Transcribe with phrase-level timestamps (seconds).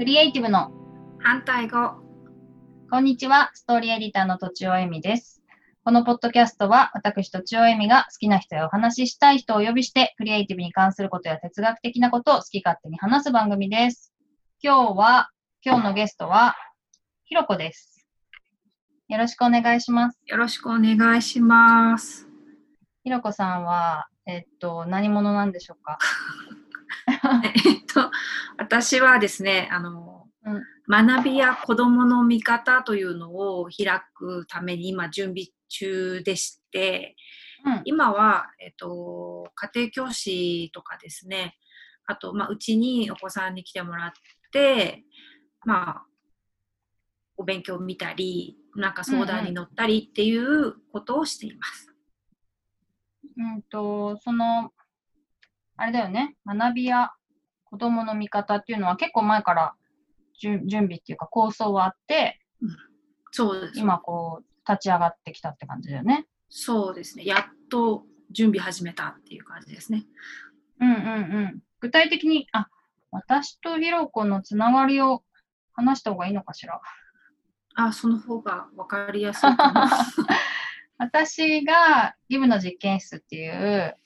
[0.00, 0.72] クリエイティブの
[1.18, 1.76] 反対語。
[2.90, 5.42] こんにちは、ストーリーエディターのとちおえみです。
[5.84, 14.14] このポッドキャストは、私とちおえみが好きな人やお話ししたい人をお呼びして、クリエイティブに関することや哲学的なことを好き勝手に話す番組です。
[14.62, 15.28] 今日は、
[15.62, 16.54] 今日のゲストは、
[17.24, 18.06] ひろこです。
[19.08, 20.18] よろしくお願いします。
[20.24, 22.26] よろしくお願いします。
[23.04, 25.98] ひろこさんは、えっと、何者なんでしょうか？
[27.66, 28.10] えっと、
[28.58, 37.14] 私はですね、あの、うん学びや子供の見方というのを開くために今準備中でして、
[37.64, 37.82] うん。
[37.84, 41.56] 今は、えっと、家庭教師とかですね、
[42.06, 44.12] あと、まあ、うちにお子さんに来てもらっ
[44.52, 45.04] て、
[45.64, 46.06] まあ、
[47.36, 51.94] お勉強を見たり、なんか相談に乗ったりっていうことをしています。
[53.36, 54.72] うんと、その、
[55.80, 57.10] あれだよね、学びや
[57.64, 59.74] 子供の見方っていうのは結構前から
[60.38, 62.38] 準準備っていうか構想はあって、
[63.30, 63.80] そうです。
[63.80, 66.26] 今こう立ち上がってきたって感じだよね。
[66.50, 67.24] そうですね。
[67.24, 70.04] やっと準備始めたっていう感じですね。
[70.80, 70.98] うんうんう
[71.54, 71.62] ん。
[71.80, 72.68] 具体的に、あ、
[73.10, 75.22] 私とひろこのつながりを
[75.72, 76.78] 話した方がいいのかしら？
[77.74, 79.90] あ、その方が分かりやすいかな。
[80.98, 83.96] 私がギブの実験室っていう、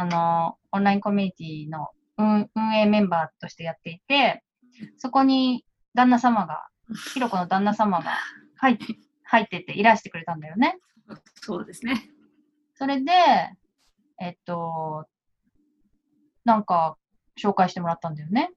[0.00, 4.44] あの、オンラインコミュニティの運運営メンバーとしてやっていて、
[4.96, 6.68] そこに旦那様が、
[7.12, 8.12] ひろこの旦那様が
[8.58, 8.78] 入っ
[9.24, 10.78] 入ってていらしてくれたんだよね。
[11.34, 12.08] そうですね。
[12.74, 13.10] それで、
[14.20, 15.06] えっと、
[16.44, 16.96] なんか
[17.36, 18.52] 紹介してもらったんだよね。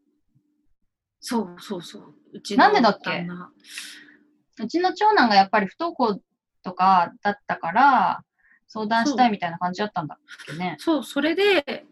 [1.20, 2.14] そうそうそう。
[2.34, 3.26] うちなんでだっけ？
[4.64, 6.22] うちの長男がやっぱり不登校
[6.62, 8.24] とかだったから、
[8.74, 10.78] 相談したいみたいな感じだったんだっけね。
[10.80, 11.86] そう、それで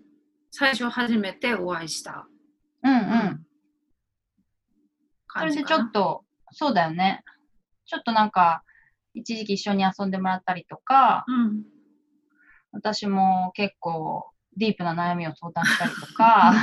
[0.49, 2.26] 最初初めてお会いした
[2.83, 3.45] うんうん。
[5.27, 5.64] それで。
[5.65, 7.26] ちょっと、そうだよね。
[7.86, 8.64] ちょっとなんか、
[9.14, 11.64] 一時期一緒に遊んでもらったりとか、うん。
[12.71, 16.54] 私も結構ディープな悩みを相談したりとか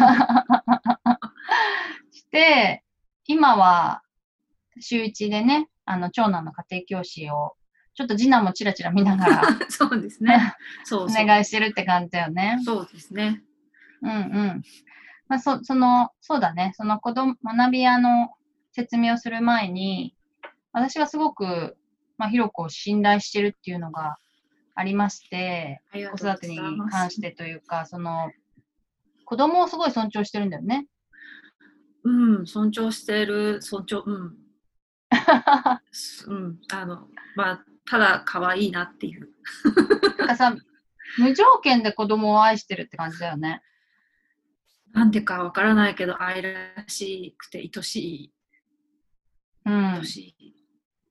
[2.11, 2.85] して、
[3.27, 4.03] 今は
[4.81, 7.55] 週一でね、あの、長男の家庭教師を、
[7.97, 10.55] ちょっと次男もチラチラ見ながら そうですね。
[10.85, 11.27] そおうそう。
[11.27, 12.61] 願いしてるって感じだよね。
[12.63, 13.43] そうですね。
[14.03, 14.63] うんうん。
[15.29, 18.35] まあ、そその、そうだね、その子供、学び屋の
[18.73, 20.15] 説明をする前に、
[20.73, 21.79] 私がすごく、
[22.19, 24.19] まあ、ひろこを信頼してるっていうのが
[24.75, 26.59] ありまして、子育てに
[26.91, 28.31] 関してというか、その、
[29.25, 30.87] 子供をすごい尊重してるんだよね。
[32.05, 34.37] うん、尊重してる、尊重、うん。
[35.91, 39.29] す うん、あの、まあ、ただ可愛いなっていう。
[40.19, 40.57] なんかさ、
[41.19, 43.63] 無条件で子供を愛してるって感じだよね。
[44.93, 46.55] なんでかわからないけど、愛ら
[46.87, 48.33] しくて愛しい、
[49.67, 50.07] うん愛。
[50.07, 50.55] しい。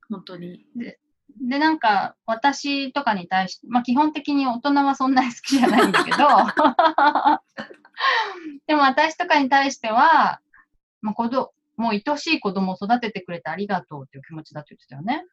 [0.10, 0.66] 本当に。
[0.76, 1.00] で、
[1.60, 6.18] なんか、私とかに対して、まあ、基本的に大人はそんなに好きじゃないんだけど、
[8.68, 10.42] でも私とかに対しては、
[11.02, 15.26] まあ、子どもう愛しい子供を育ててくれてありがとうっていう気持ちだって言ってたよね。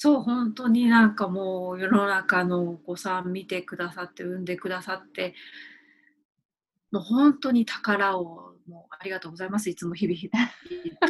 [0.00, 5.34] そう、本当になんかもう世の中のお子さん見てくださって、産んでくださって、
[6.92, 9.68] もう本当に宝をもうありがとうございます。
[9.68, 10.16] いつも日々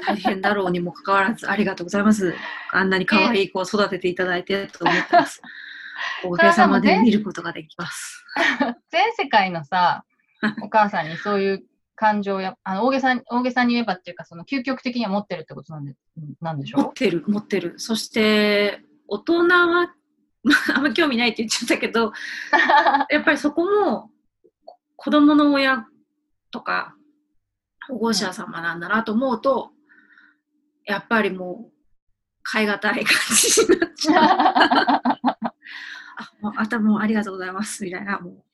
[0.06, 2.34] 大変だろうにもかかわらずありがとうございます。
[2.72, 5.42] あんなに可愛い子を育てていただいてと思ってます。
[6.24, 8.24] おかげさまで見ることができます。
[8.88, 10.06] 全世界のさ、
[10.62, 11.64] お母さんにそういう
[11.98, 15.94] 感情や、あの大げさに大げさに言えばっていうか、その究極的には持ってるってことなんで
[16.40, 17.74] なんでしょ持ってる、持ってる。
[17.78, 22.12] そして、大人は、まああんま興味ないって言っちゃったけど、
[23.10, 24.12] やっぱりそこも
[24.64, 25.86] こ子供の親
[26.52, 26.94] とか
[27.88, 29.72] 保護者様なんだなと思うと、
[30.86, 31.72] やっぱりもう
[32.52, 35.02] 変え難い感じになっちゃう。
[36.20, 38.44] あもうあたもうありがとうございますみたいなもう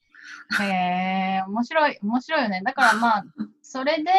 [0.61, 2.63] へえ、面白い、面白いよね。
[2.65, 3.25] だからまあ、
[3.63, 4.13] それで、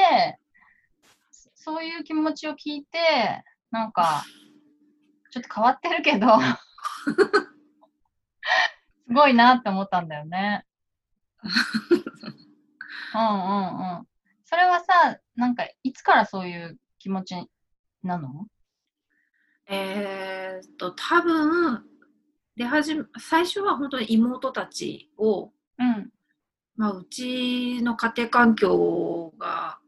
[1.31, 4.24] そそういう気持ちを聞いて、なんか、
[5.31, 6.27] ちょっと変わってるけど、
[9.07, 10.66] すごいなって思ったんだよね。
[13.13, 14.07] うんうんうん。
[14.45, 17.36] それはさ、なんか、いつからそういう気持ち
[18.04, 18.48] なの？
[19.68, 21.83] えーっと多分
[22.56, 26.12] 出始め最初は本当に妹たちをうん。
[26.77, 29.80] まあ、うちの家庭環境が、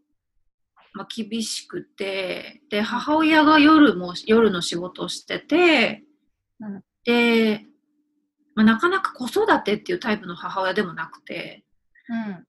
[0.93, 6.03] まあ、厳しくてで母親が夜も夜の仕事をしてて、
[6.59, 7.61] うんで、
[8.53, 11.63] まあ、なかなか子育てっていうタイプの母親でもなくて
[12.09, 12.45] うん。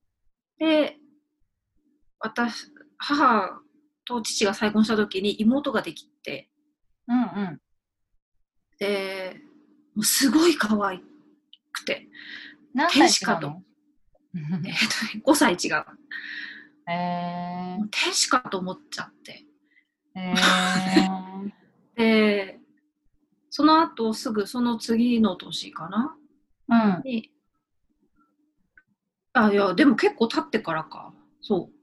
[0.58, 0.96] で
[2.18, 3.60] 私母
[4.04, 6.48] と父が再婚した時に妹ができて、
[7.06, 7.60] うんうん。
[8.78, 9.36] で、
[9.94, 11.00] もうすごい可愛
[11.72, 12.08] くて、
[12.74, 13.62] 何歳天使かと
[14.64, 14.72] えっ
[15.10, 15.84] とね、5歳違う。
[16.90, 19.44] えもう天使かと思っちゃって。
[20.14, 20.34] ー、
[21.96, 22.60] えー、 で、
[23.50, 26.16] その後すぐその次の年かな？
[26.68, 27.02] うん。
[27.04, 27.32] に、
[29.32, 31.12] あ、いや、でも結構経ってからか。
[31.40, 31.78] そう。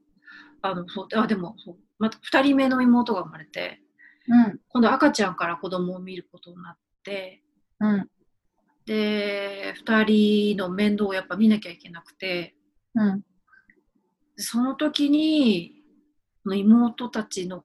[0.61, 1.77] あの、そう、あ、でも、そう。
[1.99, 3.81] また2人目の妹が生まれて、
[4.27, 4.59] うん。
[4.69, 7.43] 今度赤ちゃんから子供を見ることになって、
[7.79, 8.09] うん。
[8.85, 12.55] で、2人の面倒をやっぱ見なきゃいけなくて、
[12.93, 13.23] うん。
[14.37, 15.83] その時に、
[16.45, 17.63] 妹たちの、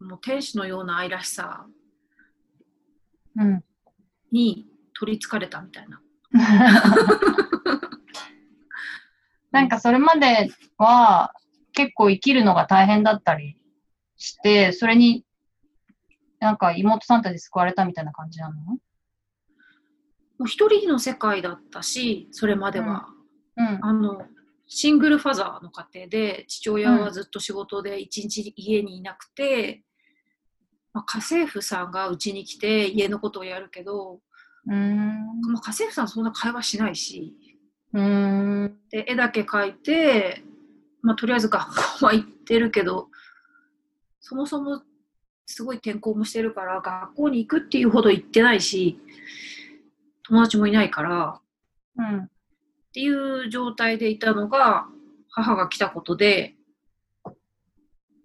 [0.00, 1.66] もう天使のような愛らしさ
[3.36, 3.64] うん。
[4.30, 4.66] に
[4.98, 6.00] 取りつかれたみたいな。
[9.50, 11.32] なんかそれまでは
[11.72, 13.56] 結構生きるのが大変だったり
[14.16, 15.24] して、それに
[16.40, 18.78] なんか妹さんたち救われたみたいな感じなの？
[20.38, 23.08] もう一人の世界だったし、それまでは。
[23.56, 23.78] うん。
[23.82, 24.26] あの、
[24.66, 29.84] シングルファザーの家庭で、父親はずっと仕事で一日家にいなくて、
[30.92, 34.20] まあ、家政婦さんがうちに来て家のことをやるけど、
[34.66, 35.40] うーん。
[35.52, 37.34] まあ、家政婦さんそんな会話しないし、
[37.92, 38.78] うーん。
[38.90, 40.42] で絵だけ描いて、
[41.02, 43.08] まあ、とりあえず学校は行ってるけど
[44.20, 44.82] そもそも
[45.46, 48.98] すごい転校もしてるから学校に行くっていうほど行ってないし
[50.24, 51.40] 友達もいないから
[51.96, 52.18] うん。
[52.24, 52.28] っ
[52.92, 54.86] ていう状態でいたのが
[55.30, 56.54] 母が来たことで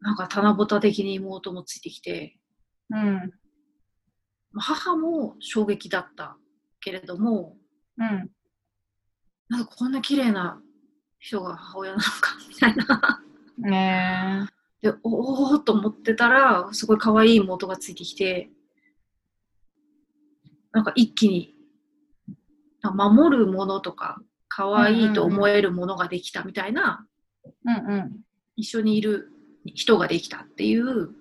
[0.01, 2.37] なんか棚ぼた的に妹もついてきて
[2.89, 3.31] うん。
[4.51, 6.37] まあ母も衝撃だった
[6.81, 7.55] けれども
[7.97, 8.29] うん。
[9.49, 10.61] なんかこんな綺麗な
[11.19, 13.23] 人が母親なのか みたいな。
[13.57, 14.47] ね
[14.81, 18.49] で、おおーと思ってたら、すごい可愛い妹がついてきて、
[20.71, 21.53] なんか一気に、
[22.81, 27.05] 守るものとか、可愛いと思えるものができたみたいな、
[27.45, 27.49] え。
[27.65, 28.21] うんうん。
[28.55, 29.31] 一緒にいる
[29.65, 31.11] 人ができたっていううん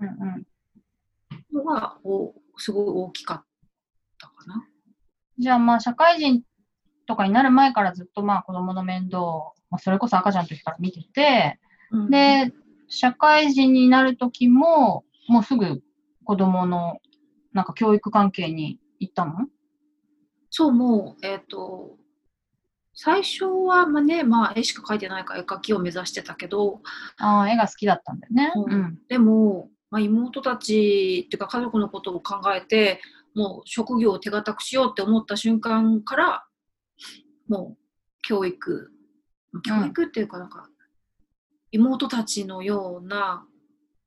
[0.00, 0.04] う
[0.38, 0.46] ん。
[1.52, 3.44] のが、おすごい大きかっ
[4.18, 4.66] たかな。
[5.38, 6.42] じゃあまあ社会人
[7.06, 11.58] とかになる前からずっとまあ子供の面倒を、まあ、それこそ赤ちゃんの時から見てて、
[11.90, 12.52] うん、で、
[12.88, 15.82] 社会人になる時も、もうすぐ
[16.24, 16.98] 子供の
[17.52, 19.46] なんか教育関係に行ったの？
[20.56, 21.98] そう、もう、えっ、と、
[22.94, 26.80] 最初は、まあね、まあ、絵しか描いてないから絵描きを目指してたけど、
[27.18, 28.52] ああ、絵が好きだったんだよね。
[28.56, 28.98] うんうん。
[29.06, 33.00] でも、まあ、妹たちっていうか家族のことを考えて
[33.34, 36.44] もう職業を手堅くしようって思った瞬間から
[37.48, 37.78] もう
[38.22, 38.90] 教育
[39.62, 40.70] 教育っていうかなんか、
[41.70, 43.46] 妹たちのような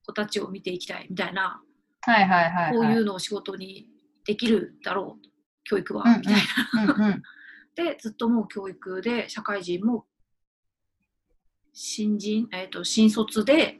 [0.04, 1.62] 子たちを見ていきたいみたいな、
[2.02, 2.74] はいはいはい、はい。
[2.74, 3.88] こういうのを仕事に
[4.26, 5.29] できるだろう
[5.70, 6.36] 教育は、うんうんみたい
[6.74, 6.84] な。
[6.84, 7.24] うんうん。
[7.76, 10.06] でずっともう教育で社会人も
[11.72, 13.80] 新人、えー、と新卒で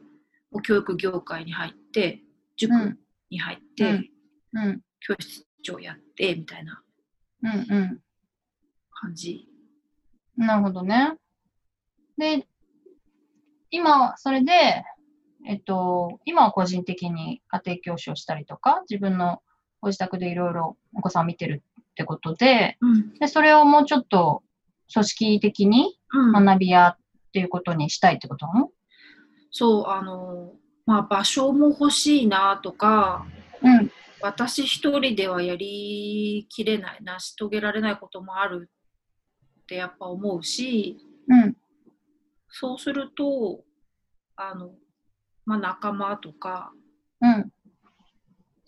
[0.52, 2.24] もう教育業界に入って
[2.56, 2.72] 塾
[3.30, 4.12] に入って、
[4.54, 6.84] うんうん教室長やってみたいな
[7.44, 8.02] うんうん。
[8.92, 9.48] 感じ。
[10.36, 11.16] なるほどね。
[12.18, 12.48] で、
[13.72, 14.84] 今、それで、
[15.48, 19.42] えっと、今は個人的に家庭教師をしたりとか、自分の
[19.82, 21.64] ご自宅でいろいろお子さんを見てる
[22.00, 24.42] ってことで、うんで、それをもうちょっと
[24.94, 26.98] 組織的にうん学び屋っ
[27.34, 28.70] ていうことにしたいってことなの？
[29.52, 30.54] そうあの
[30.86, 33.26] まあ場所も欲しいなとか
[33.62, 33.92] うん。
[34.22, 38.70] 私一人ではやりきれない成し遂げられないこともある
[39.62, 41.56] ってやっぱ思うしうん。
[42.50, 43.64] そうすると
[44.36, 44.72] あの、
[45.46, 46.72] まあ、仲間とか
[47.22, 47.52] うん。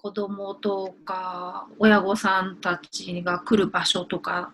[0.01, 4.51] 子供とか親御さんたちが来る場所とか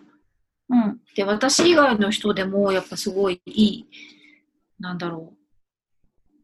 [0.68, 1.00] うん。
[1.14, 3.86] で私以外の人でもやっぱすごいいい
[4.78, 5.36] なんだろう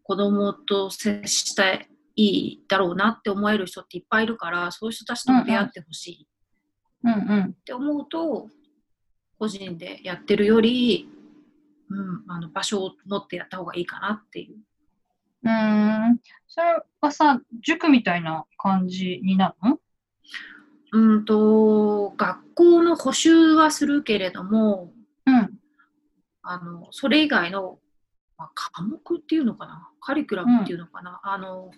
[0.03, 6.29] 子供と接したいいだろうなって思える人っていっぱいいるからそういう人たちとも出会ってほしい
[7.05, 7.13] うん。
[7.13, 7.45] うん。
[7.45, 8.49] って思うと
[9.39, 11.09] 個人でやってるより、
[11.91, 14.57] うん、あの場所を持ってやった方がいいかなっていう。
[15.45, 16.21] うーん。
[16.49, 19.79] それはさ、塾みたいな感じになるの？
[20.93, 24.93] うんと学校の補習はするけれども
[25.27, 25.59] うん。
[26.43, 27.79] あのそれ以外の、
[28.37, 29.89] まあ、科目っていうのかな？
[30.01, 31.71] カリキュラムっていうのかな、あの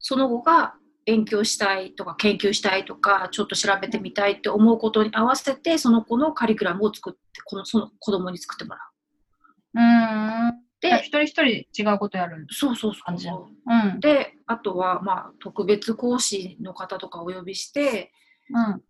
[0.00, 0.74] その後が
[1.06, 9.78] 勉強したいとか研究したいとかちょっと調べてみたいって思うことに合わせてその子のカリキュラムを作ってこのその子供に作ってもらう。
[9.78, 10.63] うーん。
[10.84, 11.28] で、一人一
[11.72, 13.90] 人違うことやるそうそう感じだそう。
[13.90, 14.00] うん。
[14.00, 18.12] で、あとは、まあ、特別講師の方とかお呼びして、
[18.50, 18.82] うん。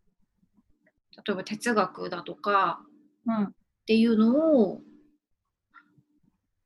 [1.24, 2.80] 例えば哲学だとか
[3.26, 3.44] うん。
[3.44, 3.52] っ
[3.86, 4.80] ていうのを、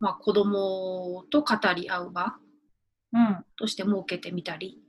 [0.01, 2.37] まあ、子供と語り合う場
[3.13, 3.45] うん。
[3.59, 4.81] として設けてみたり、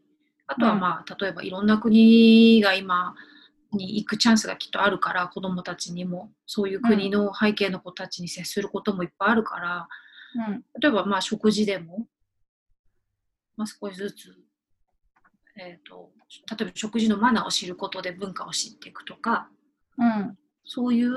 [0.47, 3.13] あとはうんまあ、例えばいろんな国が今
[3.73, 9.89] に行くチャンスがきっとあるから、子供たちにも、そういう国の背景の子たちに接することもいっぱいあるから、
[10.35, 10.63] うん。
[10.79, 12.07] 例えばまあ食事でも、
[13.57, 14.35] まあ、少しずつ、
[15.57, 16.11] えー、と
[16.49, 19.49] 例えば食事のマナーを知ることで文化を知っていくとか
[19.97, 20.37] うん。
[20.65, 21.11] そういう、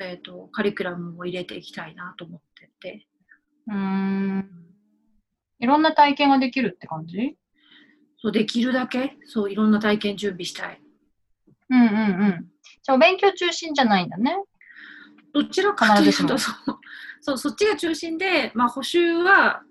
[0.00, 3.06] えー、とカリキュラムを入れていきたいなと思ってて
[3.68, 4.50] うーん。
[5.58, 7.36] いろんな体験ができるって感じ？
[8.18, 10.80] そうできるだけそういろんな体験準備したい
[11.68, 12.46] うんうんうん。
[12.82, 14.36] じゃあ、お勉強中心じゃないんだね。
[15.34, 16.78] どちらかというとそう
[17.26, 19.62] そうそっちが中心で、まあ、補習は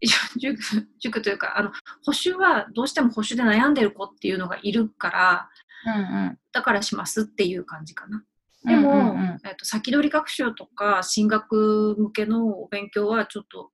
[0.38, 0.56] 塾
[1.00, 1.72] 塾というかあの
[2.04, 5.50] 補習はどうしても補習で悩んでる子っていうのがいるから
[5.86, 8.24] うんだからしますっていう感じかな。
[8.64, 8.70] うん。
[8.70, 13.72] でも、うんうんえっと先取り学習とか進学向けのお勉強はちょっと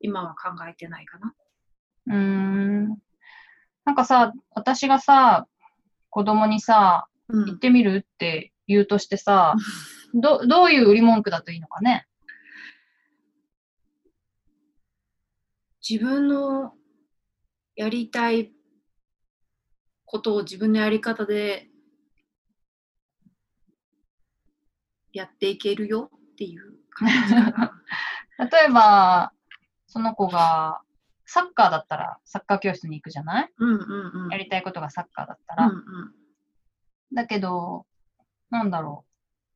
[0.00, 1.34] 今は考えてないかな。
[2.08, 2.14] うん。
[2.14, 2.98] うーん。
[3.86, 5.46] なんかさ、私がさ、
[6.10, 9.54] 子供にさ、うん行ってみるって言うとしてさ、
[10.12, 12.07] どどういう売り文句だといいのかね。
[15.88, 16.74] 自分の
[17.76, 18.52] やりたい
[20.04, 21.68] ことを自分のやり方で
[25.12, 27.34] やっていけるよっていう感じ。
[28.38, 29.32] 例えば、
[29.86, 30.82] その子が
[31.24, 33.52] サッカーだったらサッカー教室に行くじゃない？
[33.58, 34.30] うんうんうん。
[34.30, 35.66] やりたいことがサッカーだったら。
[35.66, 36.14] うんうん
[37.10, 37.86] だけど、
[38.50, 39.06] なんだろ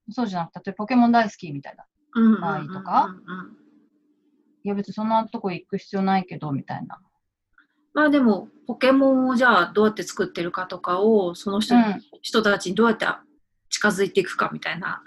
[0.08, 0.12] う。
[0.12, 1.84] そうじゃなくて、例えばポケモン大好きみたいな。
[2.14, 3.18] うんうんうん場合とかうんう
[3.58, 3.61] ん
[4.64, 7.00] いや別にそんなとこ行く必要ないけど、みたいな。
[7.94, 12.02] まあでも、ポケモンをじゃあどうやって作ってるかとかを、その人,、うん。
[12.22, 13.06] 人たちにどうやって
[13.68, 15.02] 近づいていくかみたいな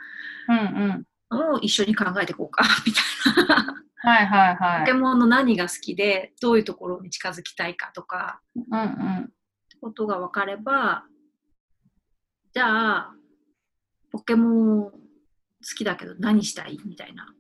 [0.50, 0.62] うんう
[0.94, 1.06] ん。
[1.32, 3.82] のを一緒に考えていこうか みたいな。
[3.98, 4.94] はいはいはポケい。
[4.94, 9.24] モンの何が好きで、どういうところに近づきたいかとか、うんうん。
[9.24, 9.26] っ
[9.70, 11.06] てことが分かれば、
[12.54, 13.16] じゃあ、
[14.12, 14.48] ポケモ
[14.90, 14.98] ン好
[15.76, 16.80] きだけど何したい？
[16.86, 17.34] みたいな。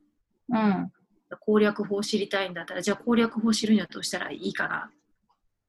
[0.49, 0.91] うん。
[1.35, 4.91] 攻略法を知りたいんだったら、じゃあ攻略法を知るにはどうしたらいいかなっ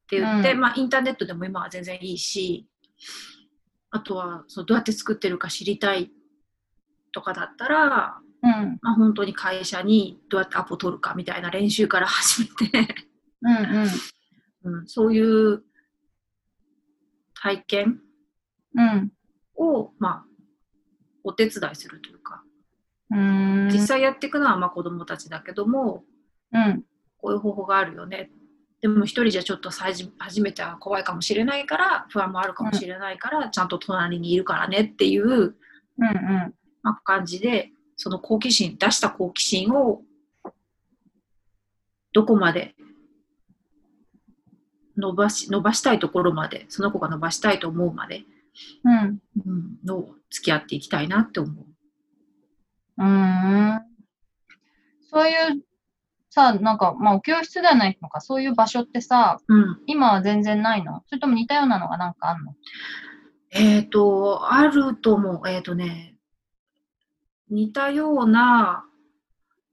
[0.09, 2.67] て言って、うんまあインターネットでも今は全然いいし、
[3.91, 6.11] あとはそうどうやって作ってるか知りたい
[7.13, 8.79] とかだったら、うん。
[8.83, 12.95] まあ、本当に会社にどうやってアポ取るかみたいな練習から始めて、
[14.63, 15.63] うん そういう
[17.35, 18.01] 体験
[18.75, 19.13] うん。
[19.55, 20.25] を、まあ、
[21.25, 22.43] お手伝いするというか、
[23.11, 23.69] うーん。
[23.71, 26.05] 実際やっていくのはまあ子どもたちだけども、
[26.53, 26.85] うん。
[27.19, 28.31] こういう方法があるよね。
[28.81, 35.55] でも一人じゃちょっと初めては怖いかもしれないから、不安もあるかもしれないから、ちゃんと隣にいるからねっていう、うん
[35.99, 36.55] うん。
[36.83, 40.03] まあ、感じで、その好奇心、出した好奇心を、
[42.13, 42.75] どこまで
[44.97, 48.25] 伸ばし、伸ばしたいところまで、その子が伸ばしたいと思うまで、
[48.85, 49.19] うん。
[49.47, 51.67] うん、の付き合っていきたいなって思う。
[52.99, 53.07] うー
[53.79, 53.83] ん。
[55.11, 55.63] そういう、
[56.31, 59.81] さ、なんか、まあ、お教室ではないのか、そういう場所ってさ、うん。
[59.87, 61.03] 今は全然ないの？
[61.07, 62.55] それとも似たようなのがなんかあんの？
[63.51, 65.49] えっ、と、あると思う。
[65.49, 66.17] えっ、とね、
[67.49, 68.85] 似たような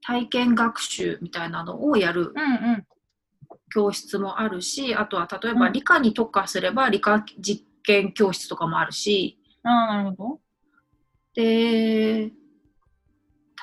[0.02, 2.88] 体験学習みたいなのをやるうんうん。
[3.74, 10.40] 教室もあるし、あとは例えばうん理科に特化すれば理科実験教室とかもあるし、ああ、なるほど。
[11.34, 12.32] で、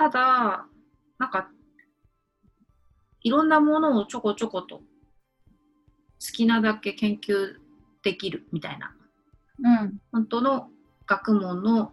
[0.00, 0.66] ただ、
[1.18, 1.50] なんか、
[3.20, 4.82] いろんなものをちょこちょこと好
[6.32, 7.56] きなだけ研究
[8.02, 8.96] できるみたいな、
[9.62, 10.00] うん。
[10.10, 10.70] 本当の
[11.06, 11.92] 学問の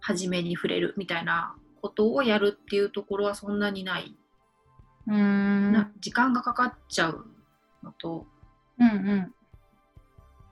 [0.00, 4.14] 初めに触れるみたいなことをやるっていうところはそんなにない。
[5.06, 5.72] うーん。
[5.72, 7.24] な時間がかかっちゃう
[7.82, 8.26] のと、
[8.78, 9.34] うんうん。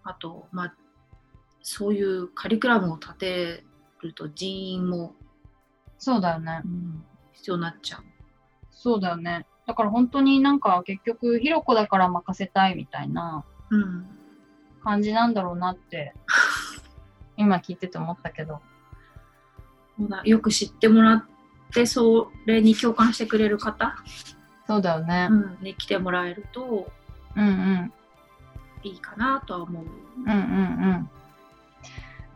[0.05, 0.75] あと、まあ、
[1.61, 3.65] そういうカリキュラムを立て
[4.01, 5.15] ると人員も、
[6.01, 6.69] そうだよねう。
[6.69, 8.05] ん必要になっちゃう。
[8.73, 9.47] そうだよね。
[9.67, 14.07] だから本当になんか結局、ひろこだから任せたいみたいなうん
[14.83, 16.15] 感じなんだろうなって、
[17.37, 18.61] 今聞いてて思ったけど。
[19.99, 21.25] そうだよく知ってもらっ
[21.75, 23.95] てそれに共感してくれる方、
[24.67, 25.35] そうだよねう。
[25.35, 26.91] ん、に来てもらえると
[27.37, 27.93] うんうん。
[28.83, 29.85] いいかなとは思う。
[29.85, 31.11] うんうんうん。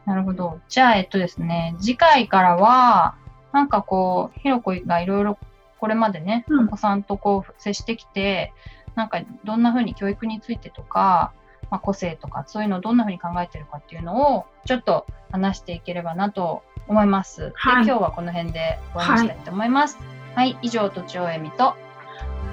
[0.05, 0.61] なるほど。
[0.69, 3.15] じゃあ、えっとですね、次回からは、
[3.55, 5.39] なんかこう、ひろこがいろいろ
[5.79, 8.53] これまでね、うんお子さんとこう接してきて、
[8.97, 11.33] なんかどんな風に教育についてとか、
[11.71, 17.53] まあ、個性とかそういうのをどんな風に考えてるかっていうのをちょっと話していければなと思います。
[17.55, 19.99] はいで今日はこの辺で終わりにしたいと思います。
[20.35, 21.75] はい、以上とちおえみと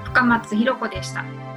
[0.03, 1.50] 深松ひろ子でした。